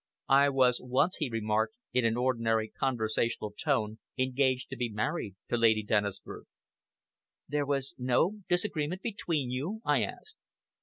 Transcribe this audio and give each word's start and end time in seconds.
"I 0.33 0.49
was 0.49 0.81
once," 0.83 1.17
he 1.17 1.29
remarked, 1.29 1.75
in 1.93 2.05
an 2.05 2.17
ordinary 2.17 2.69
conversational 2.69 3.51
tone, 3.51 3.99
"engaged 4.17 4.69
to 4.71 4.75
be 4.75 4.89
married 4.89 5.35
to 5.49 5.57
Lady 5.57 5.83
Dennisford." 5.83 6.45
"There 7.47 7.67
was 7.67 7.93
no 7.99 8.39
disagreement 8.49 9.03
between 9.03 9.51
you?" 9.51 9.79
I 9.85 10.01
asked. 10.01 10.37